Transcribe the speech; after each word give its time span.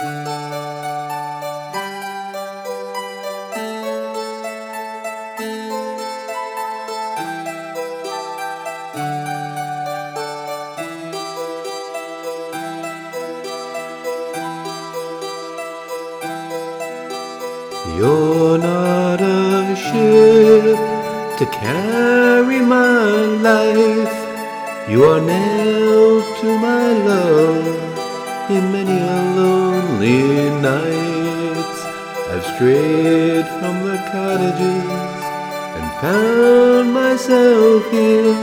You're 0.00 0.14
not 18.58 19.20
a 19.20 19.74
ship 19.74 20.78
to 21.38 21.46
carry 21.50 22.60
my 22.60 23.02
life. 23.42 24.14
You 24.88 25.02
are 25.06 25.20
nailed 25.20 26.22
to 26.36 26.58
my 26.60 26.92
love 26.92 27.66
in 28.48 28.70
many 28.72 29.00
a 29.00 29.27
lonely 29.98 30.50
nights. 30.60 31.80
I've 32.30 32.44
strayed 32.54 33.46
from 33.58 33.74
the 33.84 33.96
cottages 34.12 35.24
and 35.76 35.86
found 36.00 36.86
myself 36.92 37.90
here, 37.90 38.34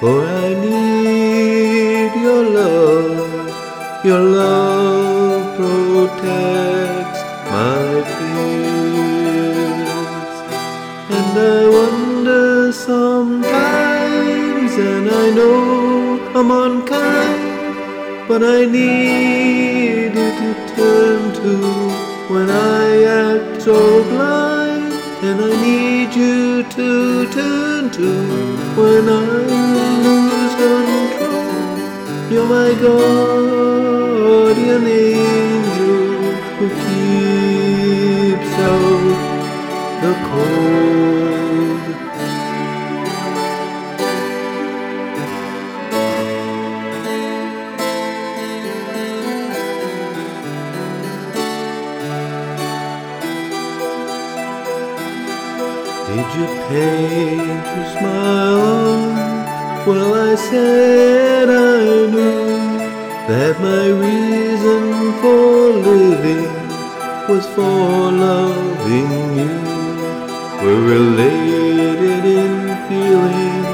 for 0.00 0.24
I 0.24 0.54
need 0.54 2.12
your 2.22 2.44
love. 2.44 4.04
Your 4.04 4.20
love 4.20 5.56
protects 5.56 7.20
my 7.50 8.02
fears. 8.16 9.88
And 11.16 11.38
I 11.38 11.40
wonder 11.68 12.72
sometimes, 12.72 14.72
and 14.78 15.10
I 15.10 15.30
know 15.30 16.20
I'm 16.34 16.50
unkind, 16.50 18.28
but 18.28 18.42
I 18.42 18.66
need 18.66 19.75
so 23.66 24.04
blind. 24.10 24.92
And 25.26 25.40
I 25.40 25.50
need 25.66 26.14
you 26.14 26.62
to 26.62 27.26
turn 27.32 27.90
to 27.98 28.10
when 28.80 29.08
I 29.08 29.26
lose 30.06 30.54
control. 30.62 32.30
You're 32.30 32.46
my 32.46 32.70
guardian 32.80 33.65
Did 56.06 56.28
you 56.38 56.46
paint 56.68 57.66
your 57.74 57.88
smile? 57.98 59.02
Well, 59.86 60.12
I 60.14 60.36
said 60.36 61.48
I 61.50 61.50
knew 62.12 62.46
that 63.26 63.54
my 63.60 63.86
reason 64.06 64.82
for 65.20 65.72
living 65.90 66.46
was 67.28 67.44
for 67.56 68.12
loving 68.12 69.10
you. 69.40 69.54
We're 70.62 70.84
related 70.96 72.24
in 72.24 72.54
feeling, 72.88 73.64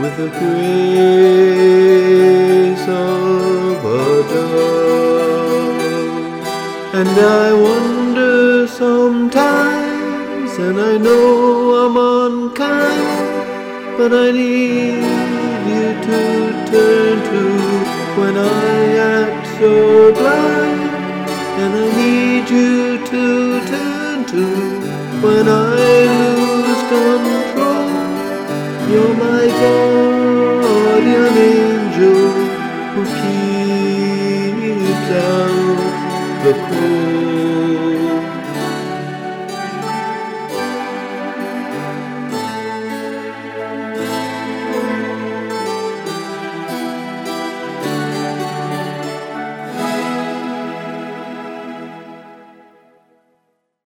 with 0.00 0.14
the 0.16 0.28
grace 0.38 2.04
of 2.88 3.23
And 7.06 7.18
I 7.20 7.52
wonder 7.52 8.66
sometimes, 8.66 10.52
and 10.58 10.80
I 10.80 10.96
know 10.96 11.84
I'm 11.84 11.96
unkind, 12.24 13.98
but 13.98 14.10
I 14.10 14.30
need 14.30 15.04
you 15.70 15.86
to 16.08 16.20
turn 16.72 17.16
to 17.30 17.42
when 18.18 18.34
I 18.38 18.74
act 19.16 19.46
so 19.58 20.12
blind. 20.14 21.28
And 21.62 21.72
I 21.82 21.86
need 22.02 22.48
you 22.48 22.98
to 23.12 23.60
turn 23.68 24.24
to 24.32 24.44
when 25.20 25.46
I. 25.48 25.73